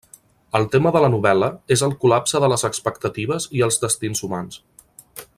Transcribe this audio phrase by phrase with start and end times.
[0.59, 4.59] El tema de la novel·la és el col·lapse de les expectatives i els destins humans.